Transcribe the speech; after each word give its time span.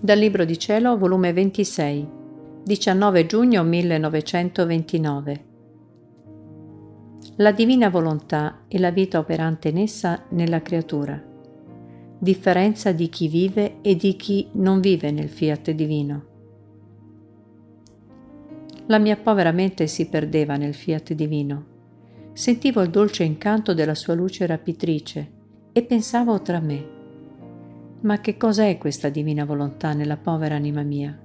Dal 0.00 0.16
Libro 0.16 0.44
di 0.44 0.56
Cielo, 0.56 0.96
volume 0.96 1.32
26, 1.32 2.08
19 2.62 3.26
giugno 3.26 3.64
1929. 3.64 5.44
La 7.38 7.50
divina 7.50 7.88
volontà 7.88 8.62
e 8.68 8.78
la 8.78 8.92
vita 8.92 9.18
operante 9.18 9.70
in 9.70 9.78
essa 9.78 10.22
nella 10.28 10.62
creatura. 10.62 11.20
Differenza 12.16 12.92
di 12.92 13.08
chi 13.08 13.26
vive 13.26 13.80
e 13.80 13.96
di 13.96 14.14
chi 14.14 14.48
non 14.52 14.78
vive 14.78 15.10
nel 15.10 15.28
fiat 15.28 15.72
divino. 15.72 16.26
La 18.86 18.98
mia 18.98 19.16
povera 19.16 19.50
mente 19.50 19.88
si 19.88 20.08
perdeva 20.08 20.56
nel 20.56 20.74
fiat 20.74 21.12
divino. 21.12 21.64
Sentivo 22.34 22.82
il 22.82 22.90
dolce 22.90 23.24
incanto 23.24 23.74
della 23.74 23.96
sua 23.96 24.14
luce 24.14 24.46
rapitrice 24.46 25.32
e 25.72 25.82
pensavo 25.82 26.40
tra 26.40 26.60
me 26.60 26.97
ma 28.00 28.20
che 28.20 28.36
cosa 28.36 28.64
è 28.64 28.78
questa 28.78 29.08
divina 29.08 29.44
volontà 29.44 29.92
nella 29.92 30.16
povera 30.16 30.54
anima 30.54 30.82
mia? 30.82 31.18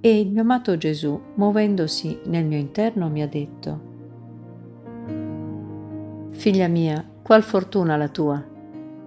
E 0.00 0.20
il 0.20 0.30
mio 0.30 0.42
amato 0.42 0.76
Gesù, 0.76 1.20
muovendosi 1.34 2.20
nel 2.24 2.46
mio 2.46 2.58
interno, 2.58 3.08
mi 3.08 3.22
ha 3.22 3.28
detto, 3.28 3.88
Figlia 6.30 6.68
mia, 6.68 7.06
qual 7.22 7.42
fortuna 7.42 7.96
la 7.96 8.08
tua, 8.08 8.42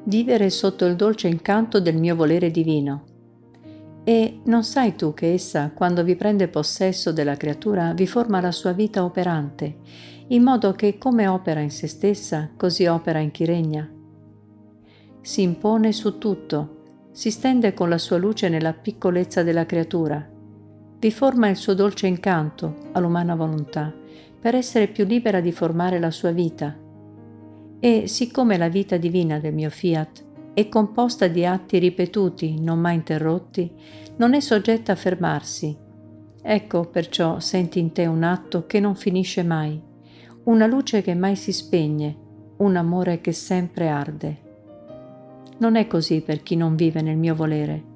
vivere 0.04 0.50
sotto 0.52 0.86
il 0.86 0.96
dolce 0.96 1.28
incanto 1.28 1.80
del 1.80 1.98
mio 1.98 2.16
volere 2.16 2.52
divino. 2.52 3.06
E 4.04 4.42
non 4.46 4.64
sai 4.64 4.96
tu 4.96 5.14
che 5.14 5.34
essa, 5.34 5.72
quando 5.74 6.04
vi 6.04 6.16
prende 6.16 6.48
possesso 6.48 7.12
della 7.12 7.38
creatura, 7.38 7.94
vi 7.94 8.06
forma 8.06 8.40
la 8.40 8.52
sua 8.52 8.74
vita 8.74 9.04
operante, 9.04 9.78
in 10.28 10.44
modo 10.44 10.74
che 10.74 10.98
come 10.98 11.28
opera 11.28 11.62
in 11.62 11.72
se 11.72 11.88
stessa, 11.88 12.52
così 12.56 12.86
opera 12.86 13.20
in 13.20 13.32
chi 13.32 13.46
regna? 13.46 13.90
Si 15.24 15.42
impone 15.42 15.94
su 15.94 16.18
tutto, 16.18 16.82
si 17.12 17.32
stende 17.32 17.74
con 17.74 17.88
la 17.88 17.98
sua 17.98 18.18
luce 18.18 18.50
nella 18.50 18.74
piccolezza 18.74 19.42
della 19.42 19.66
creatura, 19.66 20.30
vi 21.00 21.12
forma 21.12 21.50
il 21.50 21.56
suo 21.58 21.74
dolce 21.74 22.08
incanto 22.08 22.78
all'umana 22.94 23.36
volontà 23.36 23.94
per 24.40 24.56
essere 24.56 24.88
più 24.88 25.06
libera 25.06 25.40
di 25.40 25.52
formare 25.52 26.00
la 26.00 26.12
sua 26.12 26.32
vita. 26.32 26.78
E 27.80 28.08
siccome 28.08 28.58
la 28.58 28.70
vita 28.70 28.96
divina 28.96 29.40
del 29.40 29.54
mio 29.54 29.70
fiat 29.70 30.26
è 30.54 30.70
composta 30.70 31.28
di 31.28 31.46
atti 31.46 31.78
ripetuti, 31.78 32.60
non 32.60 32.80
mai 32.80 32.96
interrotti, 32.96 33.70
non 34.16 34.34
è 34.34 34.40
soggetta 34.40 34.92
a 34.92 34.96
fermarsi. 34.96 35.78
Ecco 36.42 36.86
perciò 36.90 37.40
senti 37.40 37.80
in 37.80 37.94
te 37.94 38.06
un 38.06 38.24
atto 38.24 38.66
che 38.66 38.80
non 38.82 38.96
finisce 38.96 39.44
mai, 39.44 39.82
una 40.44 40.68
luce 40.68 41.02
che 41.02 41.16
mai 41.16 41.36
si 41.36 41.54
spegne, 41.54 42.18
un 42.58 42.76
amore 42.76 43.20
che 43.22 43.32
sempre 43.34 43.90
arde. 43.90 44.38
Non 45.58 45.76
è 45.76 45.88
così 45.88 46.22
per 46.22 46.42
chi 46.42 46.56
non 46.56 46.76
vive 46.76 47.02
nel 47.02 47.18
mio 47.18 47.36
volere. 47.36 47.92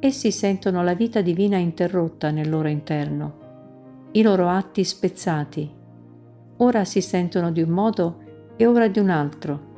Essi 0.00 0.32
sentono 0.32 0.82
la 0.82 0.94
vita 0.94 1.20
divina 1.20 1.58
interrotta 1.58 2.30
nel 2.30 2.48
loro 2.48 2.68
interno, 2.68 4.08
i 4.12 4.22
loro 4.22 4.48
atti 4.48 4.82
spezzati. 4.82 5.70
Ora 6.56 6.84
si 6.84 7.02
sentono 7.02 7.52
di 7.52 7.60
un 7.60 7.68
modo 7.68 8.22
e 8.56 8.66
ora 8.66 8.88
di 8.88 8.98
un 8.98 9.10
altro. 9.10 9.68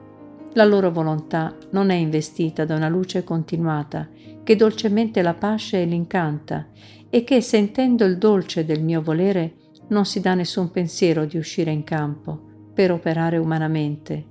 La 0.55 0.64
loro 0.64 0.92
volontà 0.92 1.56
non 1.70 1.91
è 1.91 1.94
investita 1.94 2.64
da 2.64 2.77
una 2.77 2.89
luce 2.89 3.25
continuata 3.25 4.09
che 4.44 4.55
dolcemente 4.55 5.22
la 5.22 5.34
pasce 5.34 5.83
e 5.83 5.87
l'incanta 5.87 6.69
e 7.11 7.25
che, 7.25 7.41
sentendo 7.41 8.05
il 8.05 8.19
dolce 8.19 8.64
del 8.64 8.83
mio 8.83 9.03
volere, 9.03 9.55
non 9.89 10.05
si 10.05 10.20
dà 10.20 10.34
nessun 10.34 10.70
pensiero 10.70 11.25
di 11.25 11.37
uscire 11.37 11.70
in 11.70 11.84
campo 11.84 12.41
per 12.72 12.92
operare 12.92 13.39
umanamente 13.39 14.31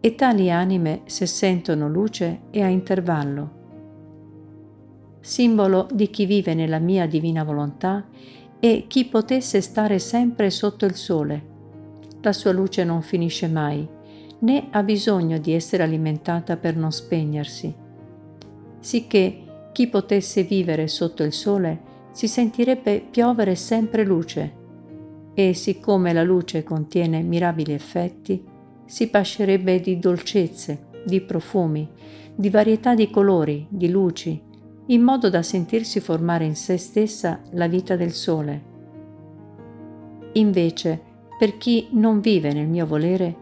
e 0.00 0.14
tali 0.14 0.50
anime 0.50 1.02
se 1.04 1.26
sentono 1.26 1.88
luce 1.88 2.40
è 2.50 2.62
a 2.62 2.68
intervallo. 2.68 3.58
Simbolo 5.20 5.86
di 5.92 6.08
chi 6.08 6.24
vive 6.24 6.54
nella 6.54 6.78
mia 6.78 7.06
divina 7.06 7.44
volontà 7.44 8.06
è 8.58 8.84
chi 8.86 9.04
potesse 9.04 9.60
stare 9.60 9.98
sempre 9.98 10.48
sotto 10.50 10.86
il 10.86 10.94
sole. 10.94 11.48
La 12.22 12.32
sua 12.32 12.52
luce 12.52 12.84
non 12.84 13.02
finisce 13.02 13.46
mai, 13.46 13.86
né 14.40 14.68
ha 14.70 14.82
bisogno 14.82 15.38
di 15.38 15.52
essere 15.52 15.82
alimentata 15.82 16.56
per 16.56 16.76
non 16.76 16.90
spegnersi. 16.90 17.74
Sicché 18.78 19.42
chi 19.72 19.88
potesse 19.88 20.42
vivere 20.42 20.88
sotto 20.88 21.22
il 21.22 21.32
sole 21.32 21.88
si 22.12 22.26
sentirebbe 22.26 23.06
piovere 23.10 23.54
sempre 23.54 24.04
luce, 24.04 24.58
e 25.34 25.54
siccome 25.54 26.12
la 26.12 26.22
luce 26.22 26.64
contiene 26.64 27.22
mirabili 27.22 27.72
effetti, 27.72 28.42
si 28.90 29.06
pascerebbe 29.06 29.78
di 29.78 30.00
dolcezze, 30.00 30.86
di 31.04 31.20
profumi, 31.20 31.88
di 32.34 32.50
varietà 32.50 32.96
di 32.96 33.08
colori, 33.08 33.64
di 33.68 33.88
luci, 33.88 34.42
in 34.86 35.00
modo 35.00 35.30
da 35.30 35.42
sentirsi 35.42 36.00
formare 36.00 36.44
in 36.44 36.56
se 36.56 36.76
stessa 36.76 37.40
la 37.52 37.68
vita 37.68 37.94
del 37.94 38.10
sole. 38.10 38.62
Invece, 40.32 41.00
per 41.38 41.56
chi 41.56 41.86
non 41.92 42.18
vive 42.18 42.52
nel 42.52 42.66
mio 42.66 42.84
volere, 42.84 43.36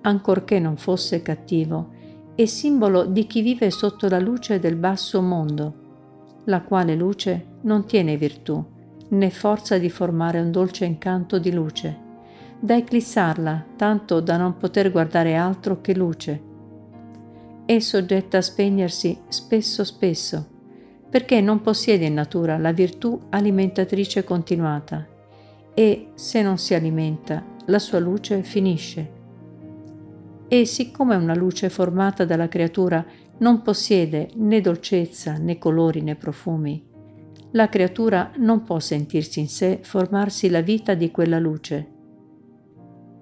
ancorché 0.00 0.58
non 0.58 0.78
fosse 0.78 1.20
cattivo, 1.20 1.90
è 2.34 2.46
simbolo 2.46 3.04
di 3.04 3.26
chi 3.26 3.42
vive 3.42 3.70
sotto 3.70 4.08
la 4.08 4.18
luce 4.18 4.58
del 4.58 4.76
basso 4.76 5.20
mondo, 5.20 5.74
la 6.44 6.62
quale 6.62 6.94
luce 6.94 7.58
non 7.64 7.84
tiene 7.84 8.16
virtù, 8.16 8.64
né 9.10 9.28
forza 9.28 9.76
di 9.76 9.90
formare 9.90 10.40
un 10.40 10.50
dolce 10.50 10.86
incanto 10.86 11.38
di 11.38 11.52
luce 11.52 12.04
da 12.58 12.76
eclissarla 12.76 13.64
tanto 13.76 14.20
da 14.20 14.36
non 14.36 14.56
poter 14.56 14.90
guardare 14.90 15.36
altro 15.36 15.80
che 15.80 15.94
luce. 15.94 16.42
È 17.66 17.78
soggetta 17.78 18.38
a 18.38 18.42
spegnersi 18.42 19.18
spesso 19.28 19.84
spesso, 19.84 20.46
perché 21.10 21.40
non 21.40 21.60
possiede 21.60 22.06
in 22.06 22.14
natura 22.14 22.56
la 22.56 22.72
virtù 22.72 23.20
alimentatrice 23.30 24.24
continuata 24.24 25.06
e 25.74 26.08
se 26.14 26.42
non 26.42 26.58
si 26.58 26.74
alimenta 26.74 27.44
la 27.66 27.78
sua 27.78 27.98
luce 27.98 28.42
finisce. 28.42 29.12
E 30.48 30.64
siccome 30.64 31.16
una 31.16 31.34
luce 31.34 31.68
formata 31.68 32.24
dalla 32.24 32.48
creatura 32.48 33.04
non 33.38 33.60
possiede 33.62 34.30
né 34.36 34.60
dolcezza 34.60 35.36
né 35.36 35.58
colori 35.58 36.00
né 36.00 36.14
profumi, 36.14 36.82
la 37.50 37.68
creatura 37.68 38.30
non 38.38 38.62
può 38.62 38.78
sentirsi 38.78 39.40
in 39.40 39.48
sé 39.48 39.80
formarsi 39.82 40.48
la 40.48 40.62
vita 40.62 40.94
di 40.94 41.10
quella 41.10 41.38
luce 41.38 41.94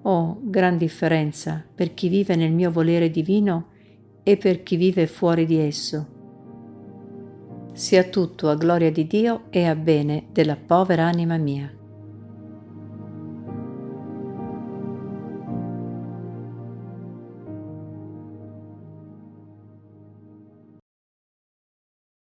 Oh, 0.07 0.37
gran 0.39 0.77
differenza 0.77 1.65
per 1.73 1.95
chi 1.95 2.09
vive 2.09 2.35
nel 2.35 2.51
mio 2.51 2.69
volere 2.69 3.09
divino 3.09 3.69
e 4.21 4.37
per 4.37 4.61
chi 4.61 4.75
vive 4.75 5.07
fuori 5.07 5.47
di 5.47 5.57
esso. 5.57 6.07
Sia 7.73 8.03
tutto 8.03 8.49
a 8.49 8.55
gloria 8.55 8.91
di 8.91 9.07
Dio 9.07 9.45
e 9.49 9.65
a 9.65 9.75
bene 9.75 10.27
della 10.31 10.57
povera 10.57 11.05
anima 11.05 11.37
mia. 11.37 11.84